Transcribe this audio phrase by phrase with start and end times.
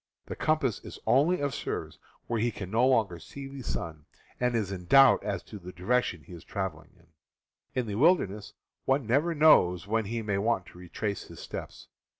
[0.25, 4.05] The com pass is only of service when he can no longer see the sun,
[4.39, 7.05] and is in doubt as to the direction he is traveling in.
[7.79, 8.53] In the wilderness
[8.85, 11.87] one never knows when he may want to retrace his steps.